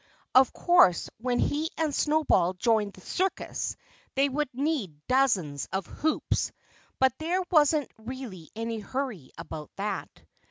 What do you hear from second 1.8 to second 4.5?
Snowball joined the circus they would